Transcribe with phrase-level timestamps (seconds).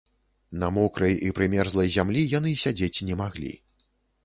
[0.63, 3.55] На мокрай і прымерзлай зямлі яны сядзець не маглі.